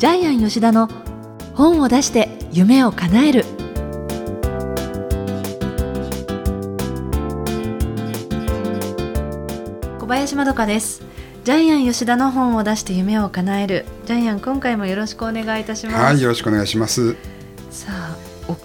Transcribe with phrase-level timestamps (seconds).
[0.00, 0.88] ジャイアン吉田の
[1.54, 3.44] 本を出して夢を叶える。
[9.98, 11.02] 小林まどかです。
[11.44, 13.84] ジャイアン吉田の本を出して夢を叶える。
[14.06, 15.98] ジャイアン今回もよろしくお願いいたします。
[15.98, 17.14] はいよろしくお願いします。
[17.70, 18.09] さあ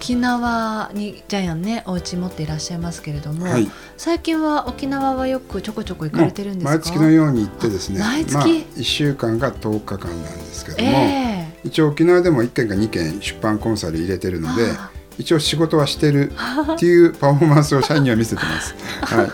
[0.06, 3.68] 沖縄にジャイアンねお家持っていらっしゃいますけれども、はい。
[3.96, 6.70] 最近は沖縄はよくちょこちょこ行かれてるんですか？
[6.70, 8.34] 毎月のように行ってですねあ毎月？
[8.34, 11.58] まあ、1週間か10日間なんですけども、ええ。
[11.64, 16.30] 一応沖縄でも1件か2件出版コンサル入れてるのであ一応仕事はしてる
[16.74, 19.30] っていうパフォーマンスを社員には見せてます、 はい、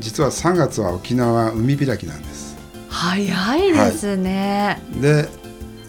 [0.00, 2.56] 実は3月は沖縄は海開きなんです。
[2.88, 5.28] 早いですね、で、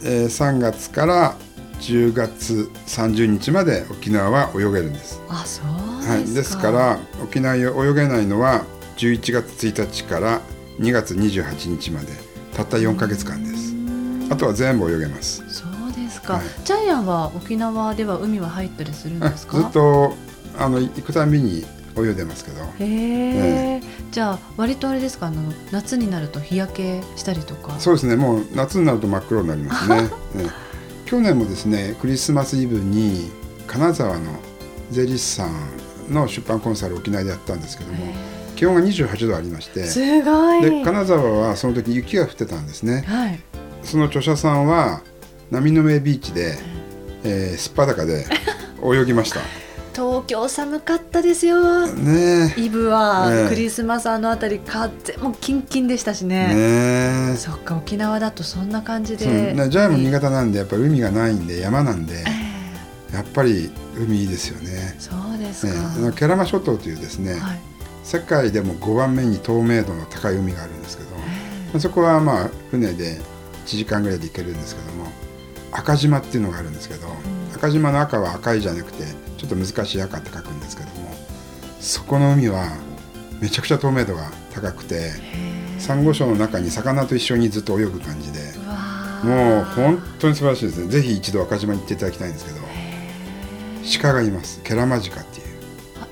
[0.03, 1.35] えー3月から
[1.81, 5.21] 10月30日まで沖縄は泳げるんです。
[5.27, 5.65] あそう
[5.97, 8.63] ですか、はい、ですから沖縄を泳げないのは
[8.97, 10.41] 11月1日から
[10.79, 12.07] 2月28日まで
[12.53, 13.73] たった4ヶ月間です。
[14.29, 15.43] あとは全部泳げます。
[15.49, 16.43] そうですか、はい。
[16.63, 19.57] ジャイアンは沖縄では海は入ったりするんあですか？
[19.57, 20.15] ずっと
[20.57, 21.65] あの行くたびに
[21.97, 22.61] 泳いでますけど。
[22.61, 25.27] へえ、じゃあ割とあれですか？
[25.27, 27.79] あの夏になると日焼けしたりとか。
[27.79, 28.15] そうですね。
[28.15, 30.70] もう夏になると真っ黒になりますね、 ええ
[31.11, 33.29] 去年もですねクリスマスイブに
[33.67, 34.39] 金沢の
[34.91, 38.13] 税理士さんの出版コンサルを沖縄でやったんですけどもへ
[38.55, 40.61] 気温が28度ありましてえすごい。
[40.61, 43.01] で金沢はその時雪が降ってたんですね。
[43.01, 43.39] はい。
[43.83, 45.01] その著者さんは
[45.49, 46.57] 波の上ビーチで、
[47.25, 48.25] えー、すっぱだかで
[48.81, 49.41] 泳ぎました
[49.93, 51.87] 東京寒かったですよ。
[51.87, 56.47] ねイブはええクリスマスあのあたり風もキンキンでしたしえね。
[56.47, 57.35] ねえ。
[57.37, 59.53] そっか沖縄だとそんな感じで。
[59.53, 62.23] ねジャイも新潟なんでやっぱり海がないんで山なんで
[63.11, 64.95] えやっぱり海いいですよね。
[64.97, 67.59] えそうですねか、あのケラマ諸島というですね、はい。
[68.03, 71.21] 世界でも5番目に透明度の高い海があるんですけど、ま
[71.73, 73.19] えあそこはまあ船で
[73.65, 75.11] 1時間ぐらいで行けるんですけども
[75.71, 77.11] 赤島っていうのがあるんですけど、ん。
[77.55, 79.03] 赤島の赤は赤いじゃなくて
[79.41, 81.11] ちょっと難しい赤って書くんですけども
[81.79, 82.77] そこの海は
[83.39, 85.13] めちゃくちゃ透明度が高くて
[85.79, 88.39] サンゴ礁の中に魚と一緒にずっと泳ぐ感じで
[89.23, 90.87] もう本当に素晴らしいですね。
[90.89, 92.61] ぜひ一度赤島に行っていただきたいんですけどへ
[93.99, 94.61] 鹿がいます。
[94.63, 95.47] ケラマジカっていう。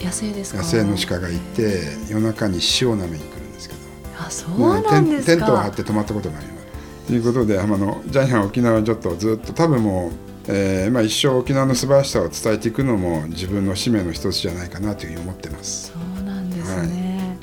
[0.03, 0.61] 野生ですか？
[0.61, 3.81] 野生の鹿がいて夜中に潮なめに来るんですけど。
[4.25, 6.59] あそうなんですか、テンテントを張って泊まったことがあります。
[7.07, 10.11] ということであのジャイアン沖縄ちょっとずっと多分もう、
[10.51, 15.91] えーまあ、一生沖縄の素晴らしさを伝えていくのも自分の使命の一つじゃないかなというふうに思ってます。
[15.91, 17.37] そうなんですね。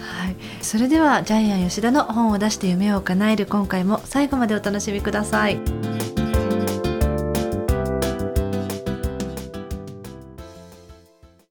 [0.00, 5.60] はい、それではジャイアン吉田の本を出して夢を叶える今回も最後までお楽しみください。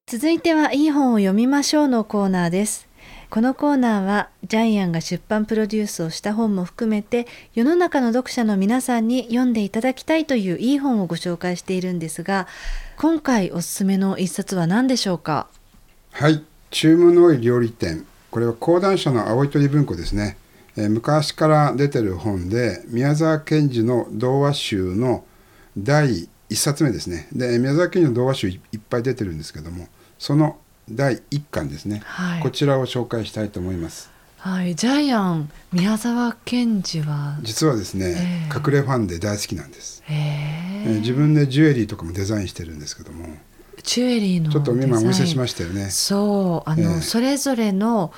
[0.08, 2.85] 続いてはいい本を読みましょうのコーナーです。
[3.30, 12.48] このコーナーはジャイアンが出版プロデュースをした本も含めて世の中の読者の皆さんに読んでいただきたいといういい本をご紹介しているんですが
[12.98, 15.48] 今回おすすめの一冊は何でしょうか？
[16.12, 18.06] はい注文の多い料理店。
[18.32, 20.38] これは講談社の青い鳥文庫ですね、
[20.76, 25.24] えー昔から出てる本で宮沢賢治の童話集の
[25.78, 27.28] 第1冊目ですね。
[27.32, 29.88] で宮沢賢治の童話集いいっぱい出てるんですけども
[30.20, 30.58] その
[30.90, 32.42] 第1巻ですね、はい。
[32.42, 34.10] こちらを紹介したいと思います。
[34.38, 37.40] はい、ジャイアン宮沢賢治は？
[37.42, 38.56] 実はですね、ええ。
[38.56, 40.88] 隠れファンで大好きなんです、へえ。
[40.88, 43.28] ーえ自分でジュエリーとかもデザインしてるんですけども。
[43.84, 45.90] ジュエリーのちょっと今お見せしまししたよね。
[45.90, 46.70] そう。
[46.70, 47.02] あの、ええ。
[47.02, 48.12] それぞれの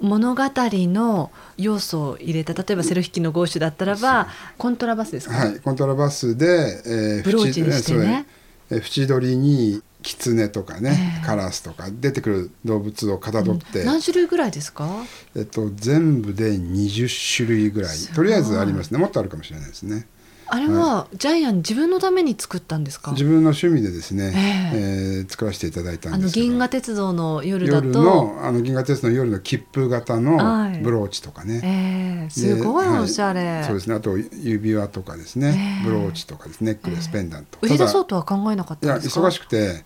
[0.00, 4.28] 物語の要素を入れた例えばセル引きのゴーシュだったらば
[4.58, 5.60] コントラバスですか、はい。
[5.60, 6.46] コントラバスで、
[6.86, 8.26] えーブローチにしてね。
[8.70, 11.26] 縁取りに狐とかね、ええ。
[11.26, 14.88] カラスとか出てくる動物をかたどって、何種類ぐらいですか？
[15.34, 17.96] えっと、全部で20種類ぐらい。
[18.14, 18.98] とりあえずありますね。
[18.98, 20.06] もっとあるかもしれないですね。
[20.54, 23.12] あれは、ジャイアン自分のために作ったんですか？
[23.12, 24.32] 自分の趣味でですね、
[24.74, 25.26] ええ。
[25.26, 27.86] ー作らせていただいたんです銀河鉄道の夜だと？
[27.86, 30.80] 夜のあの銀河鉄道の夜の切符型のはい。
[30.80, 32.30] ブローチとかね、ええ。
[32.30, 33.94] すごいおしゃれ、そうですね。
[33.94, 35.90] あと指輪とかですね、ええ。
[35.90, 36.72] ブローチとかですね。
[36.72, 37.12] ネックレス、ええ。
[37.14, 37.58] ペンダント。
[37.62, 39.26] 売り出そうたとは考えなかったんですか？
[39.26, 39.84] 忙しくて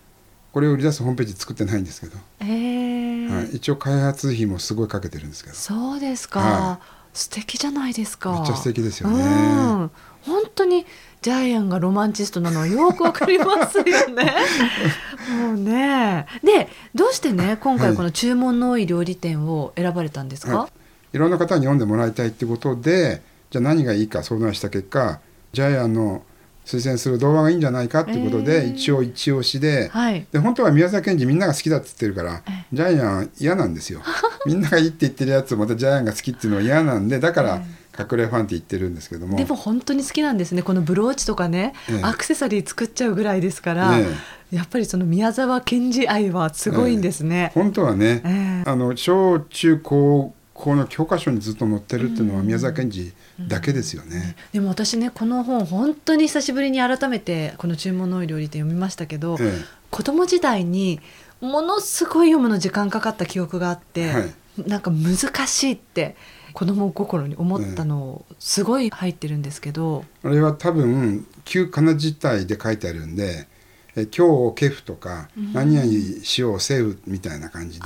[0.57, 5.55] これを売り出すホームページ作ってないんですけど、ええはい、一応開発費もすごいかけてるんですけど。
[5.55, 6.79] そうですか、は
[7.13, 8.31] 素敵じゃないですか。
[8.31, 9.21] めっちゃ素敵ですよね。
[9.21, 9.91] うん、
[10.23, 10.87] 本当に
[11.21, 14.33] ジャイアンがロマンチストなのはよくわかりますよね。
[15.29, 16.25] もうね。
[16.43, 17.79] でどうしてね今はい。
[17.89, 20.69] 回この注文の多い料理店を選ばれたんですか、は
[21.13, 23.21] い、いろんな方に読んでもらいたいってことで
[23.51, 25.19] じゃあ何がいいか相談した結果
[25.53, 26.23] ジャイアンの
[26.67, 28.73] 推薦する童話がいいんじゃないかっていうことで、えー。
[28.73, 30.27] 一応一押しで,、はい。
[30.29, 34.01] で本当は宮沢賢治みんなが好きだって言ってるからえジャイアン嫌なんですよ。
[34.45, 37.61] みんながいいって言ってるやつをまたジャイアンが好きっていうのは嫌なんでだから
[37.97, 39.37] 隠れファンって言ってるんですけども。
[39.37, 42.03] でも本当に好きなんですねこのブローチとかね、ええ。
[42.03, 44.05] アクセサリー作っちゃうぐらいですから、え
[44.51, 47.51] やっぱりその宮沢賢治愛はすごいんですね。
[47.53, 48.69] 本当はね、ええ。
[48.69, 54.35] あの小中高校の教科書にずっと載ってるっていうのは宮沢賢治だけですよね。
[54.51, 59.61] でも私ねこの本本当に久しぶりに改めてこの「注文の多い料理」って読みましたけど、え
[59.91, 60.99] 子供時代に
[61.39, 64.33] ものすごい読むの時間かかった記憶があって、はい。
[64.65, 66.15] なんか難しいって
[66.53, 73.47] 子供心に思ったのすごい入ってるんですけど、あれは多分旧仮名自体で書いてあるんで
[73.95, 77.85] 「え今日をケフ」とか「何々しようセウ」みたいな感じで。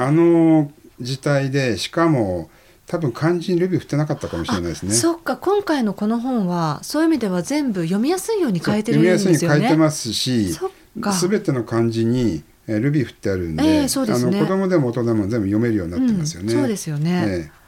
[0.00, 0.70] あの
[1.00, 2.50] 字体でしかも
[2.88, 4.92] 多分漢字にルビ振ってなかったかもしれないですね。
[4.92, 9.38] そっか今回のこの本はそういう意味では全部読みやすいように変えてるん読みやですよね。
[9.38, 10.70] すいに書いてますしそっ
[11.00, 16.54] か全ての漢字にえールビ振ってあるんで,、ええそうですねあの子供でも大人でも全部読めるようになってますよね。
[16.54, 17.24] うんそうですよね。
[17.26, 17.58] ええ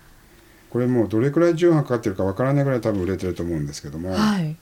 [0.70, 4.56] これもうどれくらい重版かかってるかわからないぐらい多分売れてると思うんですけども、はい。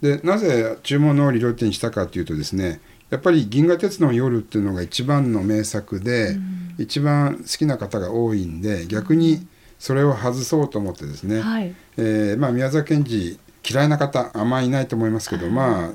[0.00, 2.80] でなぜ注文の料理店にしたかというとですね
[3.10, 6.38] やっぱり「銀河鉄道の夜」っていうのが一番の名作で、
[6.78, 9.46] 一番好きな方が多いんで逆に
[9.78, 11.74] それを外そうと思ってですね、はい。
[11.96, 13.38] えーまあ、宮沢賢治
[13.68, 15.90] 嫌いな方あんまりいないと思いますけど、まあ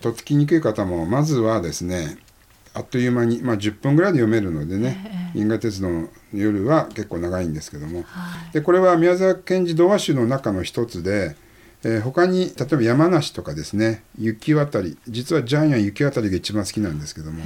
[0.00, 2.18] とっつきにくい方もまずはですね
[2.74, 8.02] あっという間に、まあ、10分ぐらいで読めるのでねええ「銀河鉄道の夜」は結構長いんですけども。
[8.06, 8.52] はい。
[8.52, 11.36] でこれは宮沢賢治童話集の中の一つで、
[11.82, 17.42] えー他に例えば山梨とかですね雪渡り実はジャイアン雪渡りが一番好きなんですけども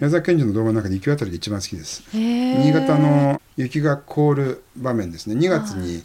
[0.00, 2.02] 宮沢賢治の動画の中で雪渡りが一番好きです。
[2.12, 5.34] 新新潟の雪が凍る場面ですね。
[5.36, 5.96] 2月に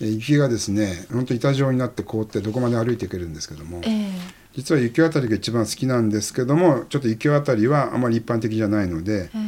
[0.00, 4.10] えー雪がですね本当板状になって凍ってどこまで歩いていけるんですけどもええ。
[4.54, 9.38] 実は雪渡りが一番好きなんですけどもちょっと雪渡りはあまり一般的じゃないのでえ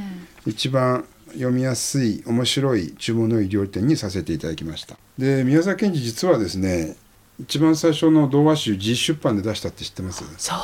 [0.47, 0.51] え。
[0.51, 4.97] 一番読みやすい面白い注文のいい料理店にさせていただきました。
[5.17, 6.97] で宮沢賢治実はですね
[7.41, 10.23] 一番最初の童話集実出版で出したって知ってます？
[10.37, 10.59] そう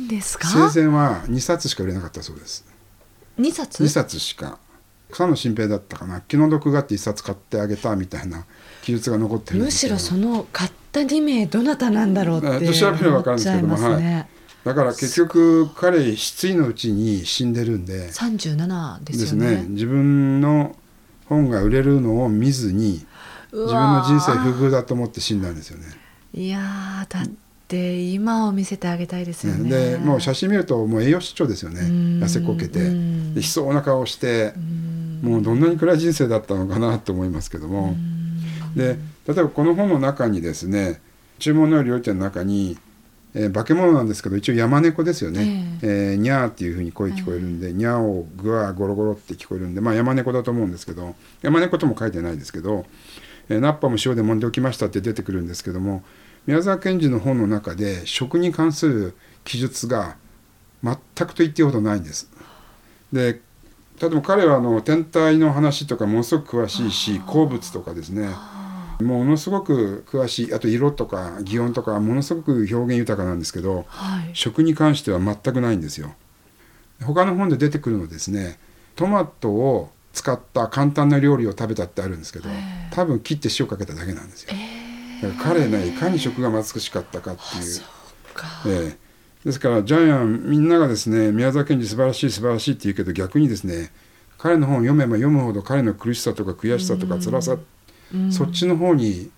[0.00, 0.48] なんですか？
[0.48, 2.64] 生前は2冊しか売れなかったそうです
[3.38, 4.58] 二冊？2冊しか
[5.10, 8.44] 草野新平だったかな気の毒があって1冊買ってあげたみたいな
[8.82, 14.28] 記述が残ってるむしろその買った2名どなたなんだろうってえ調べれば思わかるんですけどもっちゃい。
[14.64, 19.56] だから結局彼失意のうちに死んでるんで三十七でですね。
[19.56, 20.76] ね自分の
[21.26, 23.04] 本が売れるのを見ずに
[23.52, 25.86] 自自分の人生不遇だと思って死んだんですよね。
[26.32, 27.28] いやーだっ
[27.68, 29.70] て今を見せてあげたいですよね。
[29.70, 31.80] でもう写真見るともう栄養失調ですよね。
[31.80, 32.20] うん。
[32.22, 32.78] 痩せこけて。
[33.34, 35.20] 悲壮な顔をしてうん。
[35.22, 37.94] もうどんなに暗い人生だったのかなと思いますけども。
[38.76, 41.00] で例えばこの本の中にですね
[41.38, 42.76] 注文の料理店の中に、
[43.34, 52.86] えー化け物なんですけど一応山猫ですよね、えーニャーっていうふうに声聞こえるんで、ニャーをグワーゴロゴロって聞こえるんでまあ山猫だと思うんですけど山猫とも書いてないですけど、
[53.48, 56.04] えーナッパも塩で揉んでおきましたって出てくるんですけども
[56.46, 60.16] 宮沢賢治の本の中で食に関する記述が
[60.82, 60.96] 全
[61.26, 62.30] くと言っていいほどないんです。
[63.12, 63.40] で
[64.00, 68.28] 例えば彼はあの天体の話とかものすごく詳しいし鉱物とかですね
[69.00, 74.30] ものすごく詳しいあと色とか擬音とかものすごく表現豊かなんですけどはい。
[74.32, 76.14] 食に関しては全くないんですよ。
[77.02, 78.58] 他の本で出てくるのですね
[78.96, 82.48] トマトを使った簡単な料理を食べたってあるんですけど
[82.92, 84.50] 多分切って塩かけただけなんですよ。
[84.50, 84.83] だから
[85.42, 87.82] 彼ねいかに食が貧しかったかっていう。
[88.66, 89.04] ええ。
[89.44, 93.92] ですからジャイアンみんながですね宮沢賢治素晴らしい素晴らしいって言うけど逆にですね
[94.38, 97.56] 彼の本を読めば読むほど彼の苦しさとか悔しさとか辛さ、
[98.12, 98.32] うん。
[98.32, 99.30] そっちの方に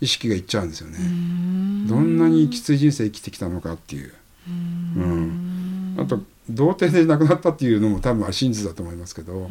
[0.00, 0.98] 意識がいっちゃうんですよね。
[1.00, 1.86] うん。
[1.86, 4.12] どんなにきつい人生生きてきたのかっていう。
[4.48, 5.96] うん。
[5.98, 9.48] あと童貞で亡くなったっていうのも多分は真実だと思いますけど、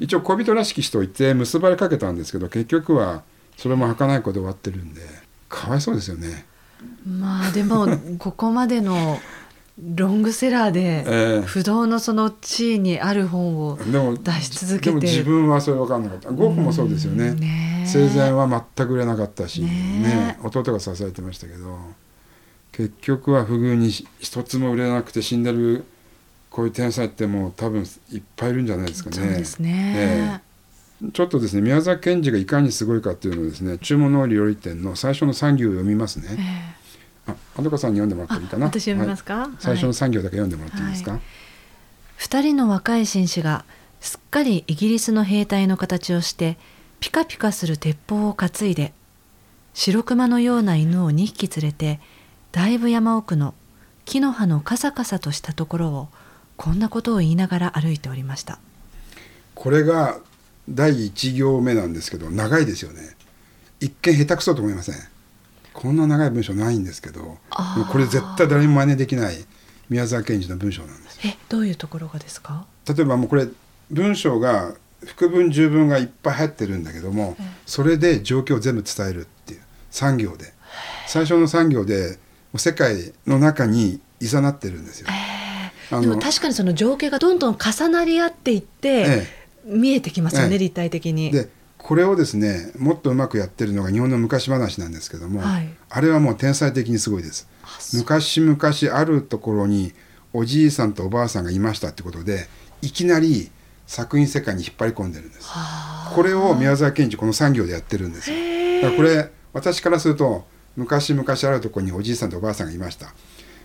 [0.00, 3.22] 一応恋人らしき人いて結ばれかけたんですけど結局は
[3.58, 5.02] それも儚い子で終わってるんで
[5.50, 6.46] かわいそうですよね。
[7.06, 7.86] まあでも
[8.18, 9.18] ここまでの
[9.94, 11.42] ロングセラーでええ。
[11.42, 14.90] 不動のその地位にある本を出し続けて。
[14.90, 16.30] でも自分はそれ分かんなかった。
[16.30, 17.28] ゴッホもそうですよね。
[17.28, 17.86] うんねえ。
[17.88, 18.46] 生前は
[18.76, 21.78] 全く売れなかったし、ねね弟が支えてましたけど
[22.70, 25.84] 結局は不遇に一つも売れなくて死んでる
[26.50, 29.16] こういう天才ってもう多分いっぱいいるんじゃないですかね。
[29.16, 30.42] そうですね、
[31.12, 36.74] ちょっとですね宮沢賢治がいかにすごいかっていうのをですね注文の料理店の最初の産業を読みますえね。
[37.26, 38.66] えあ、あどかさんに読んでもらってもいいかな？
[38.66, 41.12] 私読みますか、はい最初のはい産業だけ読んでもらっていいですか？
[41.12, 41.20] は
[42.16, 43.64] 二人の若い紳士が
[44.00, 46.58] すっかりイギリスの兵隊の形をして
[47.00, 48.92] ピカピカする鉄砲を担いで
[49.74, 52.00] 白熊のような犬を2匹連れて
[52.50, 53.54] だいぶ山奥の
[54.04, 56.08] 木の葉のカサカサとしたところを
[56.56, 58.58] こんなことを言いながら歩いておりました
[59.54, 60.18] これが
[60.68, 63.16] 第一行目なんですけど長いですよね。
[63.80, 64.94] 一見下手くそと思いません？
[65.72, 67.38] こんな長い文章ないんですけど
[67.90, 69.36] これ絶対誰も真似できない
[69.88, 71.20] 宮沢賢治の文章なんです。
[71.24, 72.66] えどういうところがですか？
[72.86, 73.46] 例えばもうこれ
[73.90, 79.60] 文章が副文十文がいっぱい入ってるんだけども、それで状況を全部伝えるっていう
[79.90, 80.52] 産業で。
[81.06, 82.18] 最初の産業で
[82.56, 85.08] 世界の中にいざなってるんですよ。
[85.10, 89.26] あのでも確かにその情景がどんどん重なり合っていって、え
[89.68, 91.30] 見えてきますよね、ええ立体的に。
[91.30, 91.48] で
[91.78, 97.48] これをですねもっとうまくやってるのが日本の昔話なんですけども、はいあれはもう天才的にすごいです。
[97.94, 98.58] 昔々
[98.92, 99.92] あるところに
[100.32, 102.46] おじいさんとおばあさんがいましたってことで
[102.82, 103.50] いきなり
[103.86, 105.46] 作品世界に引っ張り込んでるんです。
[105.48, 108.36] はあこれを宮沢賢治この産業でやってるんですよ。
[108.82, 110.46] だからこれ私からすると
[110.76, 113.14] 昔々あるところにおじいさんとおばあさんがいました。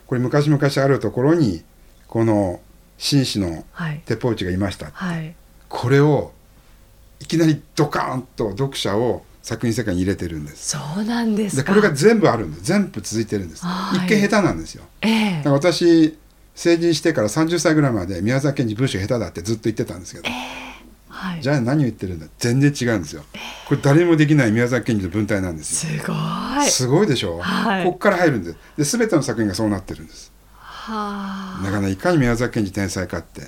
[0.07, 1.63] これ昔々あるところに
[2.07, 2.61] この
[2.97, 4.91] 紳士のはい鉄砲打ちがいました。
[4.93, 5.35] はい
[5.75, 6.31] これを
[7.19, 10.77] いきなりドカーンと読者を作品世界に入れてるんです。
[10.77, 11.63] そうなんですか。
[11.63, 12.63] でこれが全部あるんです。
[12.63, 13.65] 全部続いてるんです。
[13.65, 14.83] はい一見下手なんですよ。
[15.01, 15.37] ええ。
[15.37, 16.15] だから私
[16.53, 20.29] 成人してから30歳ぐらいまで宮沢賢治文章下手だってずっと言ってたんですけど、
[21.09, 22.27] はい、じゃあ何を言ってるんだ？
[22.37, 23.23] 全然違うんですよ。
[23.67, 25.99] これ誰もできない宮沢賢治の文体なんですよ。
[25.99, 26.69] すごい。
[26.69, 27.85] すごいでしょ、はい。
[27.85, 28.97] ここから入るんです。
[28.99, 30.31] で全ての作品がそうなってるんです。
[30.53, 31.65] はあ。
[31.65, 33.47] だからいかに宮沢賢治天才かって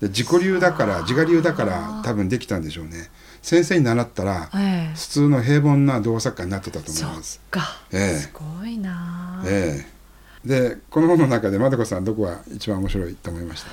[0.00, 3.10] で自己流だから自我流だから多分できたんでしょうね。
[3.42, 4.94] 先生に習ったらええ。
[4.94, 7.40] 普通の平凡な動作家になってたと思います。
[7.50, 8.16] か、ええ。
[8.16, 9.42] すごいな。
[9.42, 10.00] あ、ええ。
[10.48, 13.64] でこの本の中でまどこさんどこが一番面白いと思いまし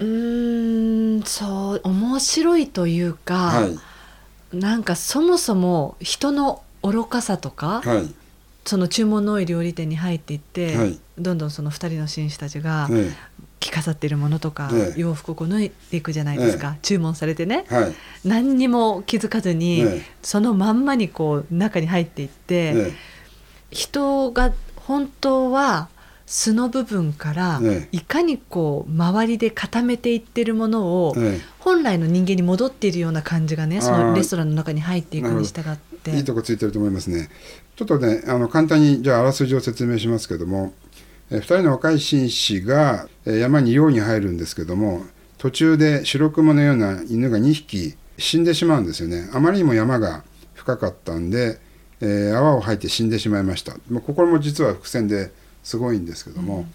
[0.00, 3.78] うーんそう面白いというか、たはい。
[4.52, 8.14] なんかそもそも人の愚かさとか、はい。
[8.64, 10.98] その注文の多い料理店に入っていって、はい。
[11.18, 13.12] どんどんその2人の紳士たちがえ
[13.64, 17.94] 着飾ってるものとか、ええ洋服をこう脱いでいくじゃないですか、注文されてねはい
[18.24, 19.84] 何にも気づかずに、
[20.22, 22.92] そのまんまにこう中に入っていって、
[23.70, 25.88] 人が本当は
[26.26, 27.60] 素の部分から、
[27.92, 31.16] いかにこう周りで固めていってるものを、
[31.58, 37.30] 本来の人間に戻っているような感じがねそのレストランの中に入っていくに従っていいとこついてると思いますね。
[37.76, 40.74] ちょっとねあの簡単にじゃああらすじを説明しますけども、
[41.30, 45.02] 2人の若い紳士が、山に猟に入るんですけども
[45.38, 49.28] 途中で白熊のような犬が2匹死んでしまうんですよね。
[49.32, 51.58] あまりにも山が深かったんで、
[52.00, 53.76] えー泡を吐いて死んでしまいました。
[53.90, 56.66] まあここも実は伏線ですごいんですけども、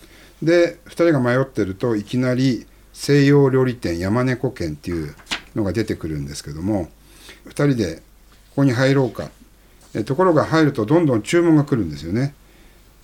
[0.41, 5.15] で2人が迷ってるといきなり西洋料理店山猫軒っていう
[5.55, 6.89] のが出てくるんですけども
[7.45, 8.01] 2人でこ
[8.57, 9.29] こに入ろうか
[9.95, 12.33] えところが入るとどんどん注文が来るんですよね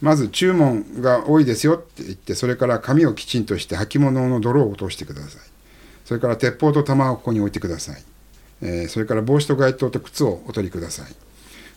[0.05, 5.41] まず注文が多いですよって言ってそれから紙をきちんとして履物の泥を落としてください。
[6.05, 8.03] それから鉄砲と弾をここに置いてください、
[8.61, 11.15] えーそれから帽子と街灯と靴をお取りください。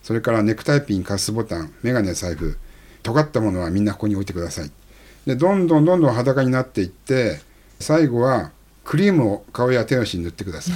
[0.03, 2.59] それからネクタイピンカスボタンメガネ財布
[3.03, 4.71] 尖ったものはみんなここに置いてください。
[5.27, 7.41] でどんどんどんどん裸になっていって
[7.81, 8.51] 最後は
[8.85, 10.75] クリームを顔や手足に塗ってください、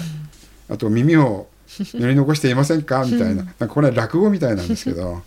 [0.71, 3.05] あと耳を塗り残していませんか？
[3.05, 3.43] みたいな。
[3.43, 5.23] なんかこれは落語みたいなんですけど。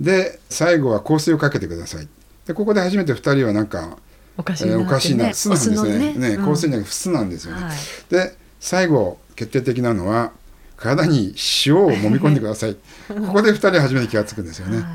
[0.00, 2.08] で最後は香水をかけてください。
[2.46, 3.98] でここで初めて2人はなんか、
[4.36, 4.90] おかしえーおいなってね。
[4.90, 6.34] かしいな素なんですねね。
[6.36, 6.44] うん。
[6.44, 7.76] 香水じゃなくなんですよね、はい。
[8.08, 10.32] で最後決定的なのは
[10.76, 11.34] 体に
[11.66, 12.76] 塩を揉み込んでください。
[13.08, 14.86] ここで2人は初めて気が付くんですよね、はい。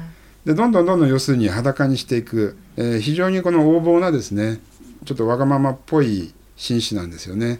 [0.47, 4.61] でどんどんどんどん要するに裸にしていく、えー非常にこの横暴なですね
[5.05, 7.59] ちょっとわがままっぽい紳士なんですよね。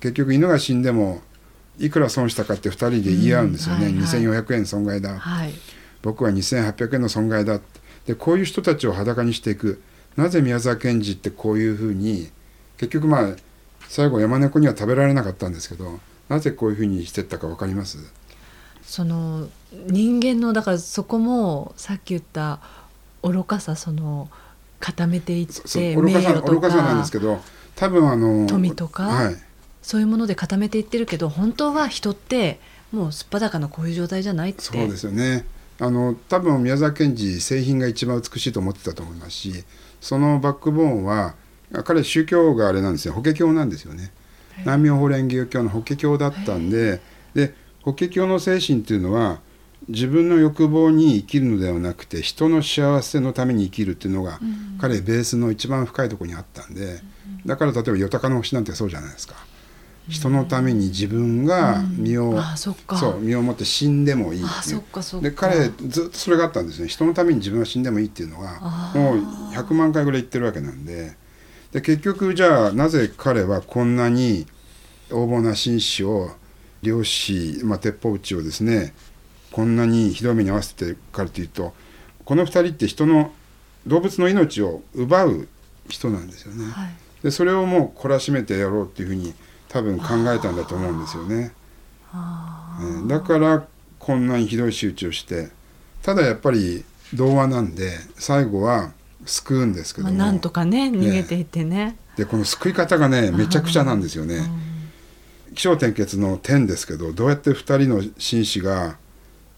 [0.00, 1.22] 結局犬が死んでも
[1.78, 4.00] いくら損したかって2人で言い合うんですよね、うん。
[4.00, 5.18] はいはい2400円損害だ。
[5.18, 5.52] はい
[6.02, 7.60] 僕は2800円の損害だ。
[8.06, 9.82] でこういう人たちを裸にしていく。
[10.16, 12.28] なぜ宮沢賢治ってこういうふうに
[12.76, 13.36] 結局まあ
[13.88, 17.98] 最後山猫には食べられなかったんですけどなぜこういうふうにしてったか分かります？
[18.82, 22.58] その人間のだからそこもさっき言った
[23.22, 24.28] 愚かさその
[24.80, 27.40] 固めていって愚かさ名誉と愚かさなんでかすけど
[27.76, 29.36] 多分あの富とかはい、
[29.82, 32.58] そういうもので固めていってるけど本当は人って
[32.90, 34.62] もうすっぱだかのこういう状態じゃないって。
[34.62, 35.44] そうですよね
[35.80, 39.64] あの多分宮沢賢治製品が一番美しいと思ってたと思いますし
[40.00, 41.34] そのバックボーンは
[41.84, 43.14] 彼宗教があれなんですよ。
[43.14, 44.10] 法華経なんですよね。
[44.60, 47.00] 南明法蓮華経の法華経だったんで
[47.34, 49.40] で法華経の精神っていうのは
[49.88, 54.40] 自分の欲望に生きるのではなくて人の幸せのために生きるっていうのが、
[54.80, 57.00] 彼ベースの一番深いところにあったんで
[57.46, 59.34] だから例えば「よたかの星」なんてそうじゃないですか。
[60.08, 65.22] 人のために自分が身を、うんあそう身をもって死んでもいいあっていう。
[65.22, 66.88] で彼ずっとそれがあったんですね。
[66.88, 69.18] 人のために自分が死んでもいいっていうのがもう
[69.52, 71.16] 100万回ぐらい言ってるわけなんで。
[71.72, 74.46] で結局じゃあなぜ彼はこんなに
[75.10, 76.30] 横暴な紳士を
[76.82, 78.94] 漁師、まあ、鉄砲撃ちをですね
[79.50, 81.74] こんなにひどい目に遭わせてるかというと
[82.24, 83.32] この2人って人の
[83.86, 85.48] 動物の命を奪う
[85.88, 86.70] 人なんですよね。
[86.70, 86.88] はい。
[87.22, 89.34] でそれをもう懲らしめてやろうっていうふうに
[89.68, 91.52] 多分考えたんだと思うんですよね。
[93.06, 93.66] だから
[93.98, 95.50] こんなにひどい仕打ちをして
[96.02, 98.92] ただやっぱり童話なんで最後は
[99.26, 104.42] 救うんですけーまあ、ども、なんとかね逃げていってねでこの救い方がねめちゃくちゃなんですよね。
[105.54, 108.96] 起承転結の点ですけどどうやって2人の紳士が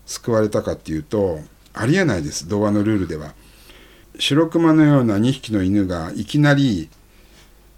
[0.07, 1.41] 救われたかっていうと
[1.75, 3.35] ありえないです童話のルールでは。
[4.19, 6.91] 白熊のような2匹の犬がいきなり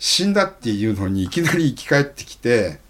[0.04, 2.80] 死んだっていうのにいきなり生き返ってきて、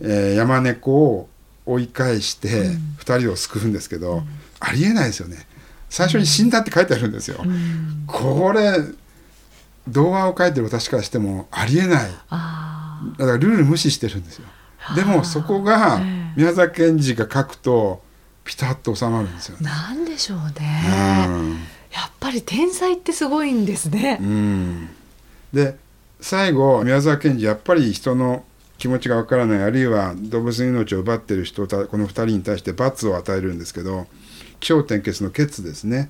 [0.00, 1.28] えー山猫を
[1.66, 2.48] 追い返して
[3.00, 4.22] 2人を救うんですけど、
[4.60, 5.48] ありえないですよね。
[5.90, 7.40] 最初に死んだって書いてあるんですよ。
[7.44, 8.78] うんこれ
[9.88, 12.10] 童話を書いてる私からしてもありえない。
[12.30, 14.44] あだからルール無視してるんですよ。
[14.94, 18.00] でもそこがええ宮崎賢治が書くと
[18.44, 19.68] ピタッと収まるんですよーね。
[19.68, 20.82] なんでしょうね
[21.90, 24.88] やっぱり天才ってすごいんですねうん、うん
[25.52, 25.82] で
[26.24, 28.46] 最後宮沢賢治やっぱり人の
[28.78, 34.06] 気持ちがわからないあるいは動物の命を奪ってる人たこの2人に対して罰を与えるんですけど
[34.58, 36.08] 気象転結の決ですね。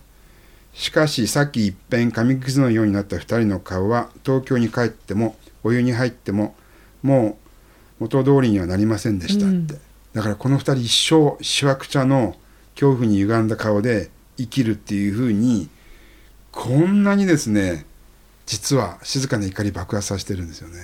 [0.73, 6.55] しかしさっき一遍紙くずのようになった2人の顔は東京に帰ってもお湯に入っても
[7.03, 7.37] も
[7.99, 12.37] う元通りにはなりませんでしたって、うんだからこの2人一生しわくちゃの
[12.75, 15.69] 恐怖に歪んだ顔で生きるっていうふうに
[16.53, 17.85] こんなにですね
[18.47, 20.81] 実は静かな怒り爆発させてるんですよね。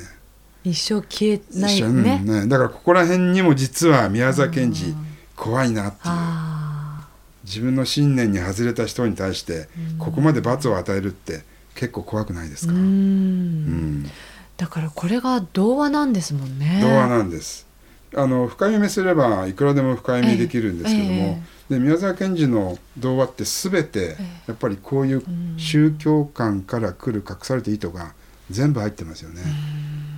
[0.65, 2.19] 一生消えない一緒うんね。
[2.19, 4.95] ねだからここら辺にも実は宮沢賢治
[5.37, 6.01] 怖いなっていう。
[6.05, 7.09] あ
[7.45, 11.43] 自分の信念に外れた人に対してここまで罰を与えるって
[11.75, 14.03] 結構怖くないですか、ーううん。
[14.03, 14.11] ん
[14.57, 16.81] だからこれが童話なんですもんね。
[16.83, 17.67] 童話なんです。
[18.15, 25.23] あの深読みすればいくらでも深読みできるんですけども、えで宮沢賢治の童話って全てえやっぱりこういう
[25.57, 28.13] 宗教観から来る隠された意図が
[28.51, 29.43] 全部入ってますよね。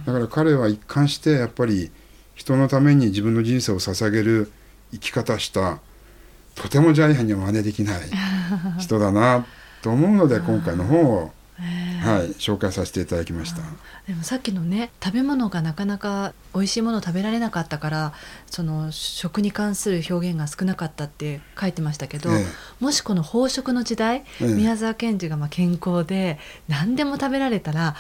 [0.06, 1.90] だから彼は一貫してやっぱり
[2.34, 4.50] 人のために自分の人生を捧げる
[4.92, 5.78] 生き方した
[6.54, 8.00] とてもジャイアンには真似できない
[8.78, 9.46] 人だな
[9.82, 11.32] と思うので 今回の本を、
[12.02, 13.62] はい、紹介させていただきました。
[14.06, 18.12] でもさっきのね食べ物がなかなか美味しいものを食べられなかったから
[18.50, 22.44] その食に関する表現が少なかったって書いてましたけど、え
[22.80, 24.46] もしこの飽食の時代、ええ。
[24.46, 26.38] 宮沢賢治がまあ健康で
[26.68, 27.94] 何でも食べられたら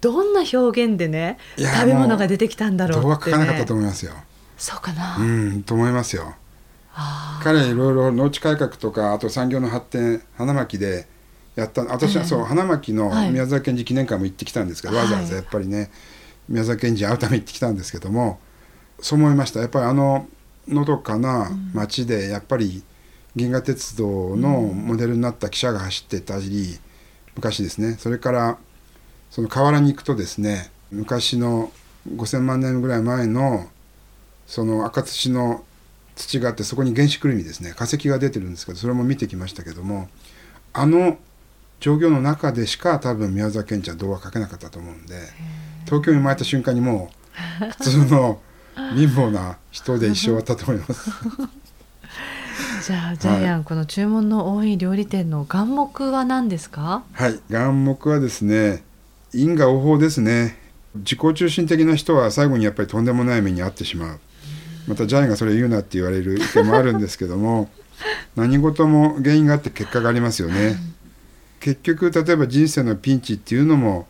[0.00, 4.12] どんな表現でね食べ物が出てきたんだろうって、ね、書かなかったと思いますよ。
[4.58, 6.34] そうかな、うん、と思いますよ。
[7.42, 11.06] 彼いろいろ農地改革とかあと産業の発展花巻で
[11.56, 11.82] やった。
[11.82, 12.46] 私はそう、ええ。
[12.46, 13.30] 花巻のはい。
[13.30, 15.04] 宮沢賢治記念館も行ってきたんですけど、はい。
[15.04, 15.90] わざわざやっぱりね
[16.48, 18.38] 宮沢賢治に会うために行ってきたんですけども
[19.00, 19.60] そう思いました。
[19.60, 20.28] やっぱりあの
[20.68, 22.82] のどかな町でやっぱり
[23.34, 26.78] 銀河鉄道のモデルになった汽車が走ってたり
[27.34, 27.96] 昔ですね。
[27.98, 28.58] それから
[29.30, 31.70] その河原に行くとですね昔の
[32.14, 33.66] 5,000万年ぐらい前の
[34.46, 35.64] その赤土の
[36.14, 40.08] 土があってそこに原始くるみですね化石が出てるんですけどそれも見てきましたけども
[40.72, 41.18] あの
[41.80, 45.14] 状況の中でしか多分宮沢賢治は童話書けなかったと思うんで
[45.84, 47.10] 東京に生まれた瞬間にも
[47.60, 48.40] う普通の
[48.96, 51.10] 貧乏な人で一生終わったと思います。
[52.86, 57.02] じゃあジャイアン、この注文の多い料理店の眼目は何ですか？
[57.12, 58.82] はい眼目はですね
[59.32, 60.58] 因果応報ですね。
[60.94, 64.20] 自己中心的な人は最後にやっぱりとんでもない目に遭ってしまう。
[64.86, 67.68] またジャイアンがそれ言うなって言われる意見もあるんですけども
[68.36, 70.76] 何事も原因があって結果がありますよね
[71.60, 74.06] 結局例えば人生のピンチっていうのも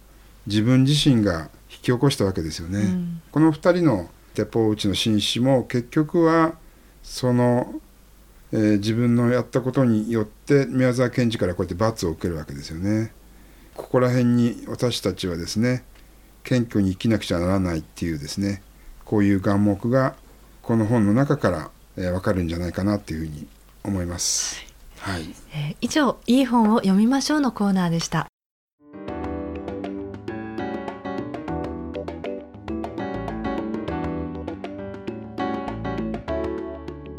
[0.47, 6.55] 自分自身が引き起こしたわけですよね、うんこの2人の鉄砲撃ちの紳士も結局は
[7.03, 7.81] その、
[8.51, 13.13] えー自分のやったことによって宮沢賢治からこうやって罰を受けるわけですよね。
[13.75, 15.85] ここら辺に私たちはですね
[16.45, 18.63] 謙虚に生きなくちゃならないっていうですね
[19.05, 20.15] こういう眼目が
[20.63, 23.47] この本の中から、えー、分かるんじゃないかなっていうふうに
[23.85, 24.57] 思います。
[24.57, 24.67] はい、
[25.55, 28.27] えー以上いい本を読みましょうのコーナーでした。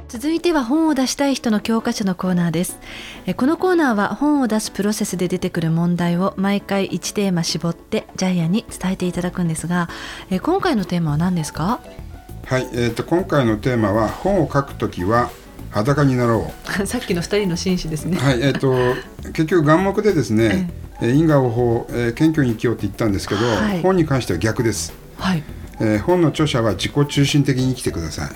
[0.10, 2.80] 続いては本を出したい人の教科書のコーナーです。
[3.28, 9.90] えーこのコーナーは本を出すプロセスで出てくる問題を毎回1テーマ絞ってジャイアンに伝えていただくんですが
[10.32, 11.80] えー今回のテーマは何ですか？
[12.46, 15.30] はい、えー、と今回のテーマは本を書くときは
[15.78, 16.52] 裸になろ
[16.86, 18.24] さっきの二人の紳士ですねう。
[18.24, 18.96] はい、えっ、と
[19.34, 20.70] 結局眼目でですね、
[21.02, 24.94] えー因果応報、えー謙虚に生きようって言ったんですけど、はい本に関しては逆です。
[25.18, 25.44] はい
[25.80, 28.30] えー本の著者は自己中心的に生きてください。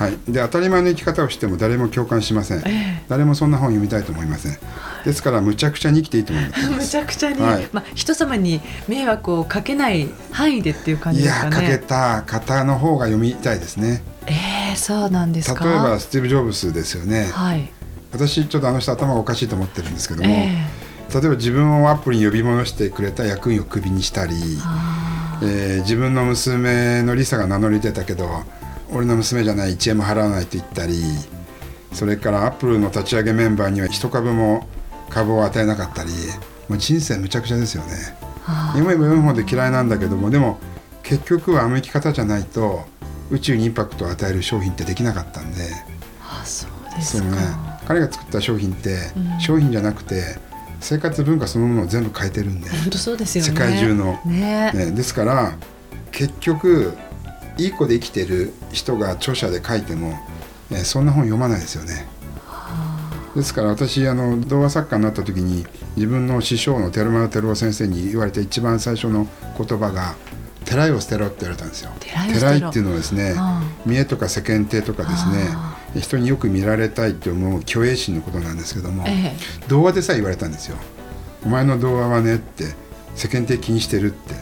[0.00, 4.58] はい、で当たり前の生き方をしても誰も共感しません、え誰もそんな本読みたいと思いません。
[5.04, 6.70] ですからむちゃくちゃに生きていいと思います。
[6.70, 7.68] むちゃくちゃに、はい。
[7.70, 11.56] まあ人様に迷惑をかけない範囲でっていう感じいですかね。
[11.56, 14.02] やかけた方の方が読みたいですね。
[14.26, 15.62] えー、そうなんですか。
[15.62, 17.26] 例えばスティーブ・ジョブズですよね。
[17.30, 17.70] はい。
[18.12, 20.66] 私ちょっとあの人頭がおかしいと思ってるんですけども、え
[21.12, 24.34] 例えば自分をアップルに呼び戻してくれた役員をクビにしたり、
[25.42, 28.44] えー自分の娘のリサが名乗り出たけど
[28.92, 31.02] 俺の娘じゃない1円も払わないと言ったり
[31.92, 34.68] それからアップルの立ち上げメンバーには一株も
[35.08, 36.10] 株を与えなかったり
[36.68, 37.90] もう人生むちゃくちゃですよね。
[38.72, 40.58] 読めば読むほど嫌いなんだけどもでも
[41.02, 42.84] 結局はあの生き方じゃないと
[43.30, 45.62] 宇宙にインパクトを与える商品ってできなかったんで。
[46.22, 47.36] あそうですそうね。
[47.36, 47.80] か。
[47.86, 49.40] 彼が作った商品って、うん。
[49.40, 50.38] 商品じゃなくて
[50.80, 53.50] 生活文化そのものを全部変えてるんで、本当そうですよね。
[53.50, 54.20] 世界中の。
[54.24, 54.72] ね。
[54.72, 55.54] ね、ですから
[56.12, 56.96] 結局
[57.60, 60.18] いい子で生きてる人が著者で書いても、
[60.70, 62.06] えーそんな本読まないですよね。
[63.34, 70.16] ですから私あの童話作家になった時に自分の師匠の寺丸照夫先生に言われた一番最初の言葉が
[70.64, 71.90] 「寺井を捨てろ」って言われたんですよ。
[72.00, 79.36] 寺井っていうのはですねあ見栄とか世間体とかですねあ人によく見られたいって思う虚栄心のことなんですけども、え
[79.68, 80.76] 童話でさえ言われたんですよ。
[81.44, 82.74] お前の童話はねって
[83.14, 84.34] 世間体気にしてるって。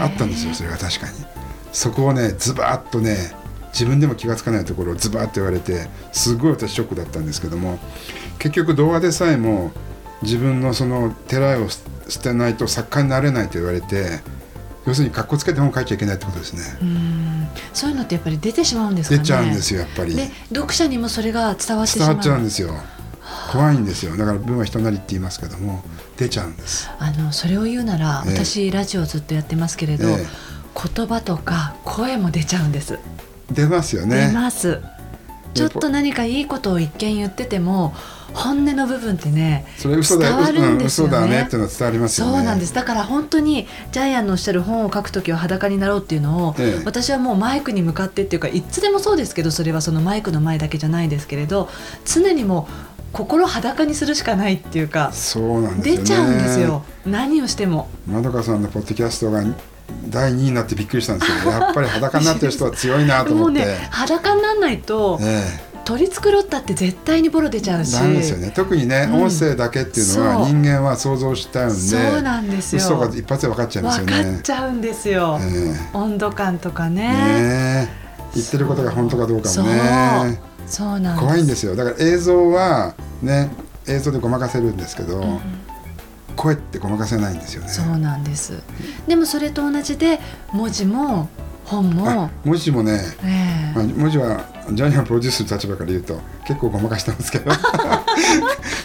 [0.00, 1.43] あったんですよそれが確かに
[1.74, 3.34] そこをねズバッとね
[3.72, 7.78] 自分でも気がつかないところをズバッと言われてすごい私ショックだったんですけども
[8.38, 9.72] 結局童話でさえも
[10.22, 14.20] 自分のその寺を捨てないと作家になれないと言われて
[14.86, 16.62] 要するに格好つけて本書いちゃいけないってことですね。
[16.82, 17.48] えうん。
[17.72, 19.20] そういうのってやっぱり出てしまうんですかね。
[19.22, 20.14] 出ちゃうんですよやっぱり。
[20.14, 22.08] で読者にもそれが伝わってしまう。
[22.08, 22.74] 伝わっちゃうんですよ。
[23.50, 24.14] 怖いんですよ。
[24.16, 25.82] だから文は人なりって言いますけども
[26.18, 26.90] 出ちゃうんです。
[26.98, 28.34] あのそれを言うなら、ええ。
[28.34, 30.26] 私ラジオずっとやってますけれど、え
[30.74, 32.98] 言葉とか声も出ちゃうんです。
[33.50, 34.28] 出ますよね。
[34.28, 34.80] 出ます。
[35.54, 37.94] ちょっと何かいいことを一見言ってても
[38.32, 41.16] 本音の部分ってねそれ嘘だよ、伝わるんうんですよね。
[41.16, 42.32] 嘘だねっていうのは伝わりますよね。
[42.32, 42.74] そうなんです。
[42.74, 46.82] だから本当にジャイアンのおっしゃる本を書くときは裸になろうっていうのを、ええ。
[46.84, 51.68] 私はもうマイクに向かってっていうかいつでもそうですけどそれはそのマイクの前だけじゃないですけれど
[52.04, 56.00] 常にもう心裸にするしかないっていうかそうなんですよね。
[56.00, 56.82] 出ちゃうんですよ。
[57.06, 57.88] 何をしても。
[58.08, 59.44] まどかさんのポッドキャストが
[60.08, 67.92] 第2位になってびっくりしたんですけどやっぱり裸になってる人は強いなと思って、もうね裸にならないとえ取り繕ったって絶対にボロ出ちゃうえし。
[67.94, 68.50] なんですよね。
[68.54, 69.22] 特にね、うん。
[69.24, 72.78] 音声だけっていうのは人間は想像しちゃうんでそうなんですよ。
[72.78, 74.12] 嘘が一発で分かっちゃいますよね。
[74.14, 77.02] 分かっちゃうんですよ、え温度感とかね。
[77.02, 78.04] えねえ。
[78.34, 80.40] 言ってることが本当かどうかもね。
[80.66, 81.00] そう。
[81.00, 81.20] なんです。
[81.20, 81.76] 怖いんですよ。
[81.76, 83.50] だから映像はね
[83.86, 85.40] 映像でごまかせるんですけど、うん
[86.36, 87.68] 声ってごまかせないんですよね。
[87.68, 88.62] そうなんです。
[89.06, 90.20] でもそれと同じで
[90.52, 91.28] 文字も
[91.64, 93.72] 本もあ、文字もねええ。
[93.74, 97.50] まあ、文字はジャイアンプロデュースする立場から言うと結構ごまかしてますけど。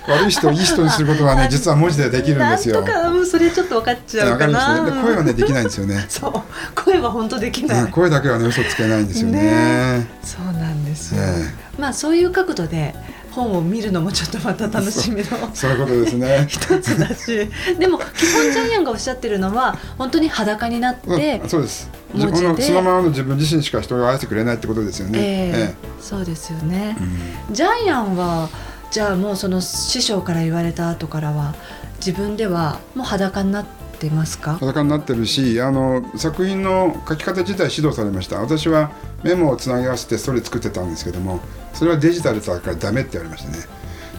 [0.07, 2.81] 悪い人をいい人にすることはね 実は文字でできるんですよ。
[2.81, 4.91] なんそれちょっと分かっちゃうわかなますね。
[4.91, 6.05] で声はねできないんですよね。
[6.09, 6.33] そう。
[6.75, 9.41] 声は本当できない、うん声だけはね嘘つけないんですよね。
[9.41, 10.07] ね。
[10.23, 11.53] そうなんですよ、え。
[11.79, 12.95] まあそういう角度で
[13.31, 16.45] 本を見るのもちょっとまた楽しみのそういうことですね。
[16.49, 18.01] 一つだしでも基
[18.33, 21.89] 本ジャイアンがおっしゃってるのは本当に裸になって、うん、そうです。
[22.13, 25.19] 自分のそのままの自分自身しか人が愛してくれないってことですよね。
[25.19, 28.49] えええそうですよねえ、うんジャイアンは
[28.91, 31.55] じゃあもうその師匠から言われた後からは
[31.97, 33.78] 自分ではもう裸になって
[34.09, 34.53] ますか？
[34.53, 38.39] 裸になってるしあの作品の書き方自体指導されました。
[38.39, 38.91] 私は
[39.23, 41.41] メモをつなぎ合わせてストーリー作ってたんですけども
[41.73, 43.57] それはデジタルだからダメって言われましたね。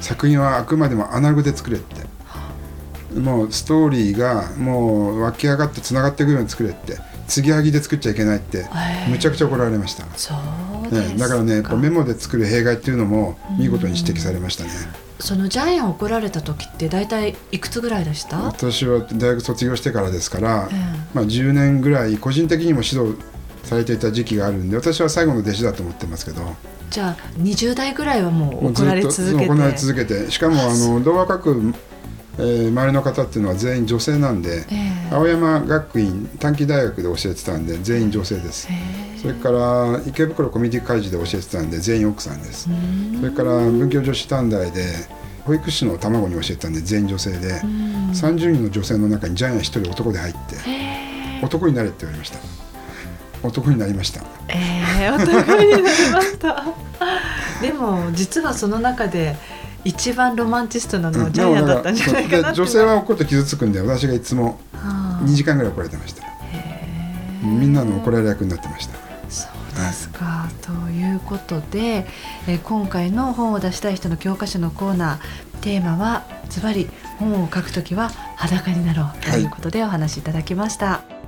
[0.00, 2.10] 作品はあくまでもアナログで作れって。
[3.18, 6.98] もうストーリーがもう湧き上がってつながっていくように作れって。
[7.30, 8.66] 継ぎはぎで作っちゃいけないって
[9.08, 14.70] むちゃくちゃ怒られました、そうね、だからねやっぱメモで作る弊害っていうのも見事に指摘されましたね。
[15.20, 20.76] そのジャイアン怒られた時って大体いくつぐらいでした、私は大学卒業してからですから、ええ。
[21.14, 23.16] まあ、10年ぐらい個人的にも指導
[23.62, 26.40] されていた時期があるんで私は最後の弟子だと思ってますけど。
[26.90, 29.46] じゃあ20代ぐらいはもう怒られ続けて。
[29.46, 30.30] 怒られ続けて。
[30.30, 31.74] しかもあの童話書く、
[32.38, 34.74] えー周りの方っていうのは全員女性なんで、え
[35.10, 35.14] え。
[35.14, 38.68] 青山学院短期大学で教えてたんで全員女性です。
[38.68, 38.74] へ
[39.16, 39.18] え。
[39.18, 42.68] それから池袋コミュニティ会議で教えてたんで全員奥さんです。
[42.70, 43.18] うん。
[43.20, 44.84] それから文教女子短大で
[45.44, 48.10] 保育士の卵に教えてたんで全員女性でうん。
[48.10, 50.38] 30人の女性の中にジャイアン1人男で入って
[51.42, 52.38] 男になれって言われました。
[53.42, 54.22] 男になりました。
[54.48, 55.88] えー、男になりま
[56.20, 56.64] した。
[57.62, 59.36] でも実はその中で
[59.84, 66.24] 一番ロマンチストなのはジャイアンだったんじゃないかな女性は怒って傷つくんで私がいつも2時間ぐらい怒られてました。
[67.42, 68.98] みんなの怒られ役になってました。
[69.30, 72.06] そうですか、はい、ということで、
[72.46, 76.88] えー、今回の本を出したい人の教科書のコーナーテーマはズバリ
[77.18, 80.86] 本を書くときは裸になろうということでお話しいただきました。
[80.86, 81.19] はい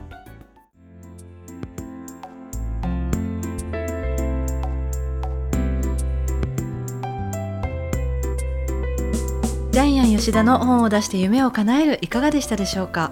[10.23, 13.11] 吉田の本を出して夢を叶えるいかがでしたでしょうか？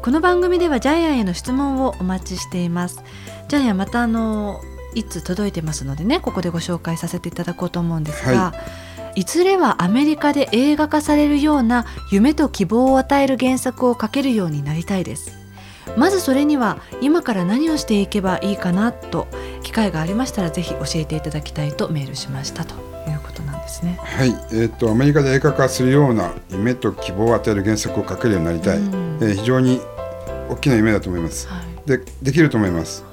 [0.00, 3.02] この番組ではジャイアンへの質問をお待ちしています。
[3.48, 4.62] ジャイアンまたあの
[4.94, 8.54] いつ届いてますのでねここでご紹介させていただこうと思うんですが、は
[9.16, 15.36] い、いずれはアメリカで映画化されるような夢と希望を与える原作を書けるようになりたいです。
[15.98, 19.28] まずそれには今から何をしていけばいいかなと
[19.62, 22.95] 機会がありましたらぜひ教えていただきたいとメールしましたと
[23.76, 23.98] ですね。
[24.02, 29.80] はい、えーと、アメリカで映画化するような夢と希望を与える原作を書けるようになりたい、うん、えー、非常に
[30.48, 31.48] 大きな夢だと思います。
[31.48, 33.04] はい、でできると思います。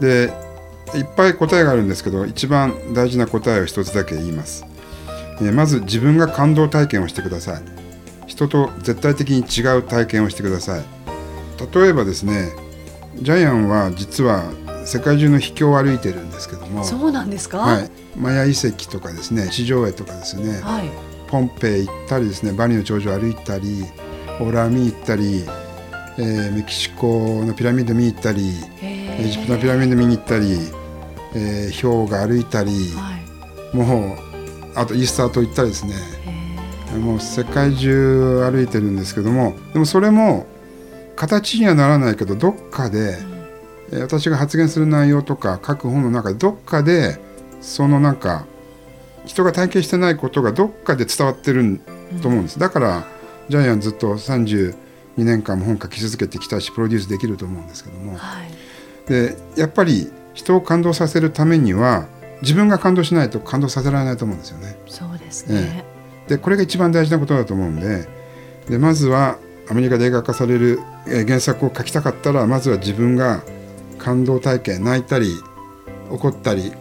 [0.00, 0.32] で
[0.94, 4.64] いっぱい答えがあるんですけど一番大事な答えを一つだけ言います。
[5.40, 7.62] えー、まず自分が感動体験をしてください。
[8.26, 10.84] 人と絶対的に違う体験をしてください。
[11.74, 12.52] 例えばですね
[13.16, 14.44] ジャイアンは実は
[14.86, 16.84] 世界中の秘境を歩いてるんですけども。
[16.84, 20.90] そうなんですか、はい、マヤ遺跡とかですね地上絵とかですね、はい、
[21.28, 23.84] ポンペイ行ったりですねバリの頂上歩いたり
[24.40, 25.44] オラミ行ったり、
[26.18, 30.52] えー、メキシコのピラミッド見に行ったりエジプトのピラミッド見に行ったり、
[31.34, 33.18] えー、氷河歩いたり、は
[33.74, 35.94] い、もうあとイースター島行ったりですね。
[36.98, 40.46] もう世界中歩いてるんですけどもでもそれも
[41.16, 43.35] 形にはならないけどどっかで、うん、
[43.92, 47.18] 私が発言する内容とか書く本の中でどっかで
[47.60, 48.46] そのなんか
[49.24, 51.80] 人が体験してないことがどっかで伝わってる
[52.22, 53.04] と思うんです、だから
[53.48, 54.74] ジャイアンずっと32
[55.16, 62.06] 年間も本書き続けてきたしプロデュースできると思うんですけども、はい、でやっぱり人を感動させるためには
[62.42, 64.76] 自分が感動しないと感動させられないと思うんですよね。
[64.86, 65.84] そうですね、
[66.28, 68.08] でこれが一番大事なことだと思うんで
[68.68, 73.42] でまずはアメリカで映画化される原作を書きたかったらまずは自分が
[73.98, 75.34] 感動体験泣いたり
[76.10, 76.72] 怒ったり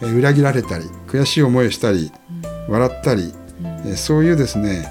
[0.00, 2.10] 裏切られたり悔しい思いをしたり、
[2.68, 3.32] 笑ったり、
[3.96, 4.88] そういうですね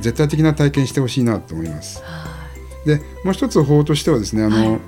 [0.00, 2.02] 絶対的な体験してほしいなと思います。
[2.84, 4.80] でもう一つ法としてはですねあの、はい、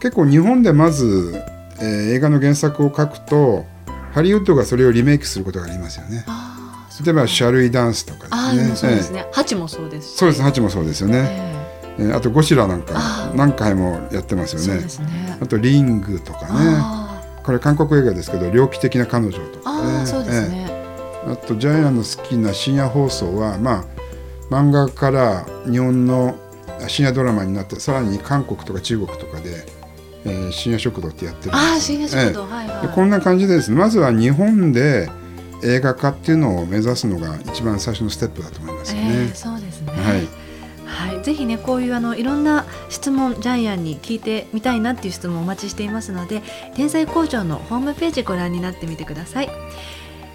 [0.00, 1.34] 結構日本でまず、
[1.80, 3.64] えー、映画の原作を書くと
[4.12, 6.24] ハリウッドがそれをリメイクすることがありますよね。
[7.04, 8.76] 例えば「シャルイダンス」とかですね。
[8.76, 9.26] そうですね。
[9.32, 10.16] ハチもそうです。
[10.16, 10.42] そうです。
[10.42, 11.26] ハチもそうですよね。
[11.28, 11.65] えー、
[12.14, 12.94] あと「ゴシラ」なんか
[13.34, 14.82] 何回もやってますよね。
[14.82, 14.88] ね。
[15.40, 17.06] あと「リング」とかね。
[17.46, 20.04] これ韓国映画ですけど猟奇的な彼女とかね。
[20.48, 23.84] ね、えあとジャイアンの好きな深夜放送はまあ
[24.50, 26.36] 漫画から日本の
[26.88, 29.64] 深夜ドラマになってさらに韓国とか中国とかで、
[30.24, 35.08] えー、深夜食堂ってやってるんですあ深夜食堂、えはいはい、こんな感じでですねまずは日本で
[35.64, 39.08] 映画化っていうのを目指すのが一番最初のステップだと思いますよね。
[39.08, 40.28] えー、そうですね、はいはい、
[41.26, 46.40] ぜひねこういうあのいろんな質問ジャイアンに聞いてみたいなっていう質問をお待ちしていますので
[46.76, 49.50] 天才工場のホームページご覧になってみてください。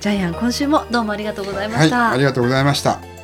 [0.02, 3.21] ジャイアン今週もどうもありがとうございました、はい、ありがとうございました。